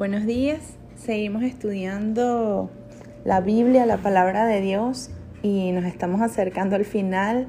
Buenos 0.00 0.24
días, 0.24 0.78
seguimos 0.96 1.42
estudiando 1.42 2.70
la 3.22 3.42
Biblia, 3.42 3.84
la 3.84 3.98
palabra 3.98 4.46
de 4.46 4.62
Dios 4.62 5.10
y 5.42 5.72
nos 5.72 5.84
estamos 5.84 6.22
acercando 6.22 6.74
al 6.74 6.86
final 6.86 7.48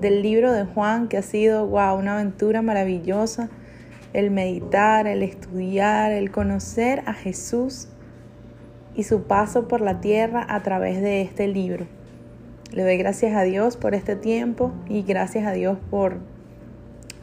del 0.00 0.22
libro 0.22 0.52
de 0.52 0.64
Juan 0.66 1.08
que 1.08 1.16
ha 1.16 1.22
sido, 1.22 1.66
wow, 1.66 1.98
una 1.98 2.14
aventura 2.14 2.62
maravillosa, 2.62 3.50
el 4.12 4.30
meditar, 4.30 5.08
el 5.08 5.24
estudiar, 5.24 6.12
el 6.12 6.30
conocer 6.30 7.02
a 7.06 7.12
Jesús 7.12 7.88
y 8.94 9.02
su 9.02 9.24
paso 9.24 9.66
por 9.66 9.80
la 9.80 10.00
tierra 10.00 10.46
a 10.48 10.62
través 10.62 11.02
de 11.02 11.22
este 11.22 11.48
libro. 11.48 11.88
Le 12.70 12.84
doy 12.84 12.98
gracias 12.98 13.34
a 13.34 13.42
Dios 13.42 13.76
por 13.76 13.96
este 13.96 14.14
tiempo 14.14 14.72
y 14.88 15.02
gracias 15.02 15.44
a 15.44 15.50
Dios 15.50 15.76
por 15.90 16.20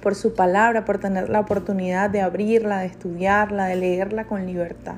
por 0.08 0.16
su 0.16 0.34
palabra, 0.34 0.86
por 0.86 1.00
tener 1.00 1.28
la 1.28 1.42
oportunidad 1.42 2.10
de 2.10 2.22
abrirla, 2.22 2.80
de 2.80 2.86
estudiarla, 2.86 3.66
de 3.66 3.76
leerla 3.76 4.24
con 4.24 4.46
libertad. 4.46 4.96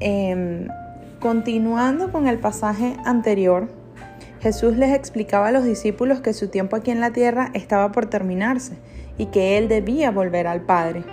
Em, 0.00 0.68
continuando 1.18 2.10
con 2.10 2.26
el 2.26 2.38
pasaje 2.38 2.96
anterior, 3.04 3.68
Jesús 4.40 4.78
les 4.78 4.94
explicaba 4.94 5.48
a 5.48 5.52
los 5.52 5.64
discípulos 5.64 6.22
que 6.22 6.32
su 6.32 6.48
tiempo 6.48 6.74
aquí 6.74 6.90
en 6.90 7.00
la 7.00 7.10
tierra 7.10 7.50
estaba 7.52 7.92
por 7.92 8.06
terminarse 8.06 8.78
y 9.18 9.26
que 9.26 9.58
Él 9.58 9.68
debía 9.68 10.10
volver 10.10 10.46
al 10.46 10.62
Padre. 10.62 11.04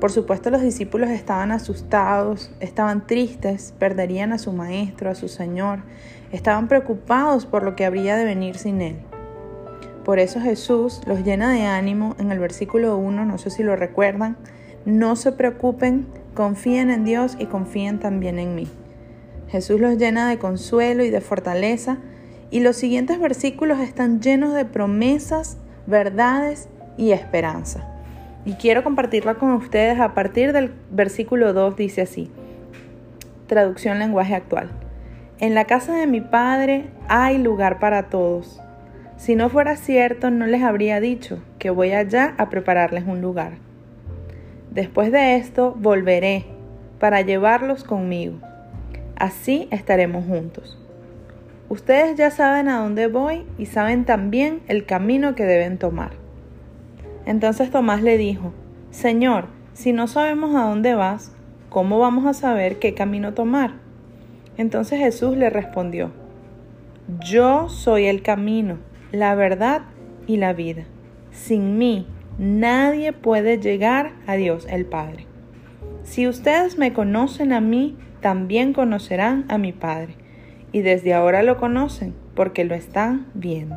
Por 0.00 0.10
supuesto 0.10 0.48
los 0.48 0.62
discípulos 0.62 1.10
estaban 1.10 1.52
asustados, 1.52 2.52
estaban 2.60 3.06
tristes, 3.06 3.74
perderían 3.78 4.32
a 4.32 4.38
su 4.38 4.50
Maestro, 4.54 5.10
a 5.10 5.14
su 5.14 5.28
Señor, 5.28 5.80
estaban 6.32 6.68
preocupados 6.68 7.44
por 7.44 7.64
lo 7.64 7.76
que 7.76 7.84
habría 7.84 8.16
de 8.16 8.24
venir 8.24 8.56
sin 8.56 8.80
Él. 8.80 8.96
Por 10.04 10.18
eso 10.18 10.40
Jesús 10.40 11.00
los 11.06 11.24
llena 11.24 11.50
de 11.50 11.62
ánimo 11.62 12.14
en 12.18 12.30
el 12.30 12.38
versículo 12.38 12.96
1, 12.98 13.24
no 13.24 13.38
sé 13.38 13.50
si 13.50 13.62
lo 13.62 13.74
recuerdan, 13.74 14.36
no 14.84 15.16
se 15.16 15.32
preocupen, 15.32 16.06
confíen 16.34 16.90
en 16.90 17.04
Dios 17.04 17.36
y 17.38 17.46
confíen 17.46 18.00
también 18.00 18.38
en 18.38 18.54
mí. 18.54 18.68
Jesús 19.48 19.80
los 19.80 19.96
llena 19.96 20.28
de 20.28 20.38
consuelo 20.38 21.04
y 21.04 21.10
de 21.10 21.20
fortaleza 21.22 21.98
y 22.50 22.60
los 22.60 22.76
siguientes 22.76 23.18
versículos 23.18 23.80
están 23.80 24.20
llenos 24.20 24.52
de 24.52 24.64
promesas, 24.64 25.56
verdades 25.86 26.68
y 26.98 27.12
esperanza. 27.12 27.88
Y 28.44 28.54
quiero 28.54 28.84
compartirla 28.84 29.36
con 29.36 29.52
ustedes 29.52 29.98
a 30.00 30.12
partir 30.12 30.52
del 30.52 30.74
versículo 30.90 31.54
2, 31.54 31.76
dice 31.76 32.02
así, 32.02 32.30
traducción 33.46 33.98
lenguaje 33.98 34.34
actual. 34.34 34.70
En 35.38 35.54
la 35.54 35.64
casa 35.64 35.94
de 35.94 36.06
mi 36.06 36.20
Padre 36.20 36.90
hay 37.08 37.38
lugar 37.38 37.78
para 37.78 38.04
todos. 38.10 38.60
Si 39.16 39.36
no 39.36 39.48
fuera 39.48 39.76
cierto, 39.76 40.30
no 40.30 40.46
les 40.46 40.62
habría 40.62 41.00
dicho 41.00 41.38
que 41.58 41.70
voy 41.70 41.92
allá 41.92 42.34
a 42.36 42.50
prepararles 42.50 43.04
un 43.06 43.20
lugar. 43.20 43.52
Después 44.70 45.12
de 45.12 45.36
esto, 45.36 45.74
volveré 45.78 46.46
para 46.98 47.20
llevarlos 47.20 47.84
conmigo. 47.84 48.38
Así 49.16 49.68
estaremos 49.70 50.26
juntos. 50.26 50.78
Ustedes 51.68 52.16
ya 52.16 52.30
saben 52.30 52.68
a 52.68 52.80
dónde 52.80 53.06
voy 53.06 53.46
y 53.56 53.66
saben 53.66 54.04
también 54.04 54.62
el 54.66 54.84
camino 54.84 55.34
que 55.34 55.44
deben 55.44 55.78
tomar. 55.78 56.12
Entonces 57.24 57.70
Tomás 57.70 58.02
le 58.02 58.18
dijo, 58.18 58.52
Señor, 58.90 59.46
si 59.72 59.92
no 59.92 60.08
sabemos 60.08 60.54
a 60.54 60.68
dónde 60.68 60.94
vas, 60.94 61.32
¿cómo 61.70 61.98
vamos 61.98 62.26
a 62.26 62.34
saber 62.34 62.78
qué 62.78 62.94
camino 62.94 63.32
tomar? 63.32 63.74
Entonces 64.56 64.98
Jesús 64.98 65.36
le 65.36 65.50
respondió, 65.50 66.10
Yo 67.20 67.68
soy 67.68 68.06
el 68.06 68.22
camino 68.22 68.78
la 69.14 69.34
verdad 69.34 69.82
y 70.26 70.36
la 70.36 70.52
vida. 70.52 70.84
Sin 71.30 71.78
mí 71.78 72.06
nadie 72.38 73.12
puede 73.12 73.58
llegar 73.58 74.12
a 74.26 74.34
Dios 74.34 74.66
el 74.68 74.86
Padre. 74.86 75.26
Si 76.02 76.28
ustedes 76.28 76.78
me 76.78 76.92
conocen 76.92 77.52
a 77.52 77.60
mí, 77.60 77.96
también 78.20 78.72
conocerán 78.72 79.44
a 79.48 79.58
mi 79.58 79.72
Padre. 79.72 80.16
Y 80.72 80.82
desde 80.82 81.14
ahora 81.14 81.42
lo 81.42 81.56
conocen 81.56 82.14
porque 82.34 82.64
lo 82.64 82.74
están 82.74 83.26
viendo. 83.34 83.76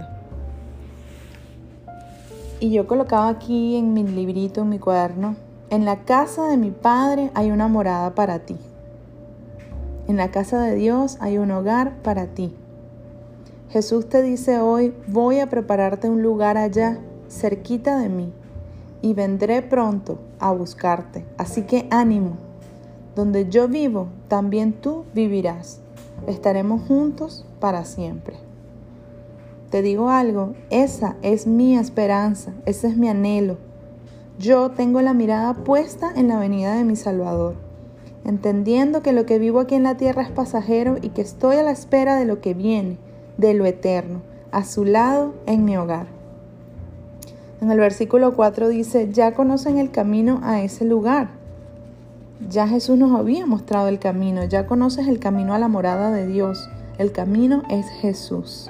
Y 2.60 2.72
yo 2.72 2.88
colocaba 2.88 3.30
aquí 3.30 3.76
en 3.76 3.94
mi 3.94 4.04
librito, 4.04 4.62
en 4.62 4.70
mi 4.70 4.80
cuaderno, 4.80 5.36
en 5.70 5.86
la 5.86 5.98
casa 6.06 6.48
de 6.48 6.58
mi 6.58 6.72
Padre 6.72 7.30
hay 7.36 7.52
una 7.52 7.68
morada 7.68 8.16
para 8.16 8.40
ti. 8.40 8.58
En 10.08 10.18
la 10.18 10.32
casa 10.32 10.62
de 10.62 10.76
Dios 10.76 11.18
hay 11.20 11.38
un 11.38 11.52
hogar 11.52 11.98
para 12.02 12.28
ti. 12.28 12.56
Jesús 13.70 14.08
te 14.08 14.22
dice 14.22 14.62
hoy, 14.62 14.94
voy 15.08 15.42
a 15.42 15.48
prepararte 15.48 16.10
un 16.10 16.22
lugar 16.22 16.58
allá, 16.58 17.00
cerquita 17.28 18.00
de 18.00 18.08
mí, 18.08 18.32
y 19.02 19.14
vendré 19.14 19.62
pronto 19.62 20.20
a 20.40 20.54
buscarte. 20.54 21.26
Así 21.38 21.64
que 21.64 21.86
ánimo, 21.92 22.38
donde 23.14 23.50
yo 23.50 23.68
vivo, 23.68 24.08
también 24.30 24.72
tú 24.72 25.04
vivirás. 25.14 25.82
Estaremos 26.28 26.88
juntos 26.88 27.46
para 27.60 27.84
siempre. 27.84 28.38
Te 29.70 29.82
digo 29.82 30.10
algo, 30.10 30.54
esa 30.70 31.18
es 31.22 31.46
mi 31.46 31.78
esperanza, 31.78 32.54
ese 32.66 32.88
es 32.88 32.96
mi 32.96 33.10
anhelo. 33.10 33.58
Yo 34.40 34.72
tengo 34.72 35.02
la 35.02 35.14
mirada 35.14 35.54
puesta 35.54 36.10
en 36.16 36.30
la 36.30 36.40
venida 36.40 36.74
de 36.76 36.86
mi 36.86 36.96
Salvador, 36.96 37.56
entendiendo 38.24 39.02
que 39.02 39.12
lo 39.12 39.26
que 39.26 39.40
vivo 39.40 39.60
aquí 39.60 39.76
en 39.76 39.84
la 39.84 39.98
tierra 39.98 40.22
es 40.22 40.32
pasajero 40.32 40.96
y 41.02 41.10
que 41.10 41.22
estoy 41.22 41.58
a 41.58 41.64
la 41.64 41.72
espera 41.72 42.16
de 42.16 42.24
lo 42.24 42.40
que 42.40 42.54
viene 42.54 43.06
de 43.38 43.54
lo 43.54 43.66
eterno, 43.66 44.22
a 44.52 44.64
su 44.64 44.86
lado 44.86 45.34
en 45.46 45.66
mi 45.66 45.78
hogar. 45.78 46.08
En 47.62 47.72
el 47.72 47.80
versículo 47.80 48.36
4 48.36 48.70
dice, 48.70 49.10
ya 49.12 49.34
conocen 49.34 49.78
el 49.78 49.92
camino 49.92 50.40
a 50.44 50.62
ese 50.62 50.86
lugar. 50.86 51.30
Ya 52.50 52.68
Jesús 52.68 52.98
nos 52.98 53.18
había 53.18 53.48
mostrado 53.48 53.88
el 53.88 53.98
camino, 53.98 54.44
ya 54.44 54.68
conoces 54.68 55.08
el 55.08 55.20
camino 55.20 55.54
a 55.54 55.60
la 55.60 55.68
morada 55.68 56.12
de 56.12 56.28
Dios. 56.28 56.70
El 57.00 57.12
camino 57.12 57.64
es 57.70 57.88
Jesús. 58.02 58.70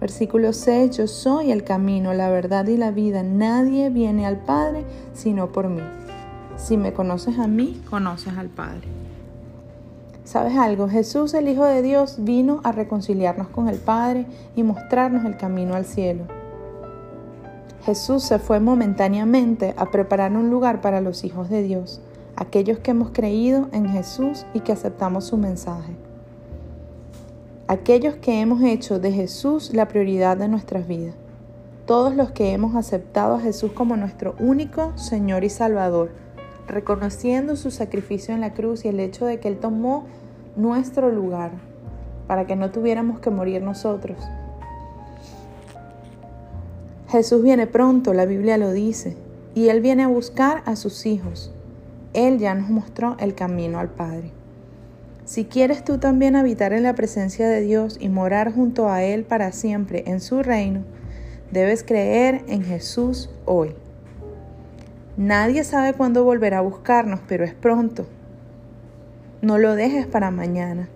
Versículo 0.00 0.52
6, 0.52 0.96
yo 0.96 1.06
soy 1.06 1.52
el 1.52 1.64
camino, 1.64 2.12
la 2.14 2.30
verdad 2.30 2.66
y 2.66 2.76
la 2.76 2.90
vida. 2.90 3.22
Nadie 3.22 3.90
viene 3.90 4.26
al 4.26 4.38
Padre 4.38 4.84
sino 5.12 5.52
por 5.52 5.68
mí. 5.68 5.82
Si 6.56 6.76
me 6.76 6.92
conoces 6.92 7.38
a 7.38 7.46
mí, 7.46 7.80
conoces 7.88 8.36
al 8.36 8.48
Padre. 8.48 8.88
¿Sabes 10.24 10.56
algo? 10.56 10.88
Jesús, 10.88 11.34
el 11.34 11.48
Hijo 11.48 11.64
de 11.64 11.82
Dios, 11.82 12.16
vino 12.20 12.60
a 12.62 12.70
reconciliarnos 12.70 13.48
con 13.48 13.68
el 13.68 13.78
Padre 13.78 14.26
y 14.54 14.62
mostrarnos 14.62 15.24
el 15.24 15.36
camino 15.36 15.74
al 15.74 15.84
cielo. 15.84 16.24
Jesús 17.84 18.22
se 18.22 18.38
fue 18.38 18.60
momentáneamente 18.60 19.74
a 19.76 19.90
preparar 19.90 20.32
un 20.32 20.48
lugar 20.48 20.80
para 20.80 21.00
los 21.00 21.24
hijos 21.24 21.50
de 21.50 21.64
Dios, 21.64 22.00
aquellos 22.36 22.78
que 22.78 22.92
hemos 22.92 23.10
creído 23.10 23.68
en 23.72 23.88
Jesús 23.88 24.46
y 24.54 24.60
que 24.60 24.70
aceptamos 24.70 25.24
su 25.24 25.36
mensaje. 25.36 25.92
Aquellos 27.66 28.14
que 28.14 28.40
hemos 28.40 28.62
hecho 28.62 29.00
de 29.00 29.10
Jesús 29.10 29.74
la 29.74 29.88
prioridad 29.88 30.36
de 30.36 30.46
nuestras 30.46 30.86
vidas. 30.86 31.16
Todos 31.84 32.14
los 32.14 32.30
que 32.30 32.52
hemos 32.52 32.76
aceptado 32.76 33.34
a 33.34 33.40
Jesús 33.40 33.72
como 33.72 33.96
nuestro 33.96 34.36
único 34.38 34.96
Señor 34.96 35.42
y 35.42 35.50
Salvador 35.50 36.12
reconociendo 36.66 37.56
su 37.56 37.70
sacrificio 37.70 38.34
en 38.34 38.40
la 38.40 38.54
cruz 38.54 38.84
y 38.84 38.88
el 38.88 39.00
hecho 39.00 39.26
de 39.26 39.40
que 39.40 39.48
Él 39.48 39.58
tomó 39.58 40.06
nuestro 40.56 41.10
lugar 41.10 41.52
para 42.26 42.46
que 42.46 42.56
no 42.56 42.70
tuviéramos 42.70 43.20
que 43.20 43.30
morir 43.30 43.62
nosotros. 43.62 44.18
Jesús 47.08 47.42
viene 47.42 47.66
pronto, 47.66 48.14
la 48.14 48.24
Biblia 48.24 48.56
lo 48.56 48.72
dice, 48.72 49.16
y 49.54 49.68
Él 49.68 49.80
viene 49.80 50.04
a 50.04 50.08
buscar 50.08 50.62
a 50.64 50.76
sus 50.76 51.04
hijos. 51.04 51.52
Él 52.14 52.38
ya 52.38 52.54
nos 52.54 52.70
mostró 52.70 53.16
el 53.18 53.34
camino 53.34 53.78
al 53.78 53.88
Padre. 53.88 54.30
Si 55.24 55.44
quieres 55.44 55.84
tú 55.84 55.98
también 55.98 56.36
habitar 56.36 56.72
en 56.72 56.82
la 56.82 56.94
presencia 56.94 57.48
de 57.48 57.60
Dios 57.60 57.96
y 58.00 58.08
morar 58.08 58.52
junto 58.52 58.88
a 58.88 59.02
Él 59.02 59.24
para 59.24 59.52
siempre 59.52 60.04
en 60.06 60.20
su 60.20 60.42
reino, 60.42 60.84
debes 61.50 61.84
creer 61.84 62.44
en 62.48 62.62
Jesús 62.62 63.30
hoy. 63.44 63.74
Nadie 65.18 65.62
sabe 65.62 65.92
cuándo 65.92 66.24
volverá 66.24 66.58
a 66.58 66.62
buscarnos, 66.62 67.20
pero 67.28 67.44
es 67.44 67.52
pronto. 67.52 68.06
No 69.42 69.58
lo 69.58 69.74
dejes 69.74 70.06
para 70.06 70.30
mañana. 70.30 70.88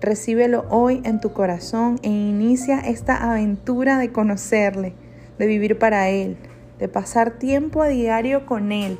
Recíbelo 0.00 0.64
hoy 0.70 1.02
en 1.04 1.20
tu 1.20 1.34
corazón 1.34 1.98
e 2.02 2.08
inicia 2.08 2.80
esta 2.80 3.30
aventura 3.30 3.98
de 3.98 4.10
conocerle, 4.10 4.94
de 5.38 5.46
vivir 5.46 5.78
para 5.78 6.08
Él, 6.08 6.38
de 6.78 6.88
pasar 6.88 7.32
tiempo 7.32 7.82
a 7.82 7.88
diario 7.88 8.46
con 8.46 8.72
Él, 8.72 8.98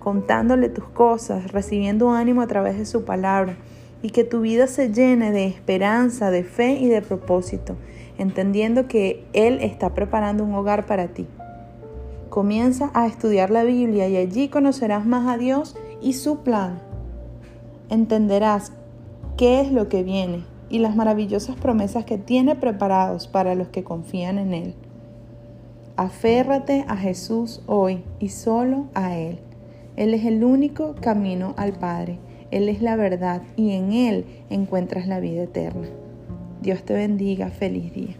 contándole 0.00 0.68
tus 0.68 0.88
cosas, 0.88 1.52
recibiendo 1.52 2.10
ánimo 2.10 2.42
a 2.42 2.48
través 2.48 2.76
de 2.76 2.86
su 2.86 3.04
palabra 3.04 3.56
y 4.02 4.10
que 4.10 4.24
tu 4.24 4.40
vida 4.40 4.66
se 4.66 4.92
llene 4.92 5.30
de 5.30 5.46
esperanza, 5.46 6.32
de 6.32 6.42
fe 6.42 6.72
y 6.72 6.88
de 6.88 7.02
propósito, 7.02 7.76
entendiendo 8.18 8.88
que 8.88 9.24
Él 9.32 9.58
está 9.60 9.94
preparando 9.94 10.42
un 10.42 10.54
hogar 10.54 10.86
para 10.86 11.06
ti. 11.06 11.28
Comienza 12.30 12.92
a 12.94 13.08
estudiar 13.08 13.50
la 13.50 13.64
Biblia 13.64 14.08
y 14.08 14.16
allí 14.16 14.48
conocerás 14.48 15.04
más 15.04 15.26
a 15.26 15.36
Dios 15.36 15.76
y 16.00 16.12
su 16.12 16.38
plan. 16.38 16.80
Entenderás 17.88 18.72
qué 19.36 19.60
es 19.60 19.72
lo 19.72 19.88
que 19.88 20.04
viene 20.04 20.44
y 20.68 20.78
las 20.78 20.94
maravillosas 20.94 21.56
promesas 21.56 22.04
que 22.04 22.18
tiene 22.18 22.54
preparados 22.54 23.26
para 23.26 23.56
los 23.56 23.68
que 23.68 23.82
confían 23.82 24.38
en 24.38 24.54
Él. 24.54 24.74
Aférrate 25.96 26.84
a 26.86 26.96
Jesús 26.96 27.62
hoy 27.66 28.04
y 28.20 28.28
solo 28.28 28.86
a 28.94 29.18
Él. 29.18 29.40
Él 29.96 30.14
es 30.14 30.24
el 30.24 30.44
único 30.44 30.94
camino 31.00 31.54
al 31.56 31.72
Padre. 31.72 32.20
Él 32.52 32.68
es 32.68 32.80
la 32.80 32.94
verdad 32.94 33.42
y 33.56 33.72
en 33.72 33.92
Él 33.92 34.24
encuentras 34.50 35.08
la 35.08 35.18
vida 35.18 35.42
eterna. 35.42 35.88
Dios 36.62 36.84
te 36.84 36.94
bendiga. 36.94 37.48
Feliz 37.48 37.92
día. 37.92 38.19